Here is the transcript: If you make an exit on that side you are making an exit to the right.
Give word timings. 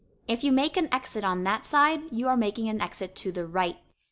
If 0.27 0.43
you 0.43 0.51
make 0.51 0.77
an 0.77 0.89
exit 0.91 1.23
on 1.23 1.43
that 1.43 1.63
side 1.63 2.01
you 2.09 2.27
are 2.27 2.35
making 2.35 2.67
an 2.69 2.81
exit 2.81 3.15
to 3.17 3.31
the 3.31 3.45
right. 3.45 3.77